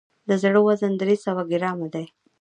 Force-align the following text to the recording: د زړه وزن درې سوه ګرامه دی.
د 0.27 0.29
زړه 0.41 0.59
وزن 0.67 0.91
درې 1.01 1.15
سوه 1.25 1.43
ګرامه 1.51 1.87
دی. 1.93 2.05